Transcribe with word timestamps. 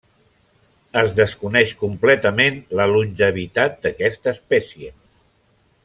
Es 1.01 1.11
desconeix 1.19 1.73
completament 1.83 2.57
la 2.81 2.87
longevitat 2.95 3.79
d'aquesta 3.85 4.35
espècie. 4.39 4.95